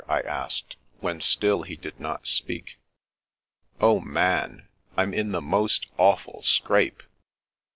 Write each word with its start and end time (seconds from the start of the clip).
''I 0.17 0.21
asked, 0.21 0.77
when 0.99 1.21
still 1.21 1.61
he 1.61 1.75
did 1.75 1.99
not 1.99 2.25
speak." 2.25 2.79
Oh, 3.79 3.99
Man, 3.99 4.67
Fm 4.97 5.13
in 5.15 5.31
the 5.31 5.41
most 5.43 5.85
awful 5.99 6.41
scrape.'' 6.41 7.03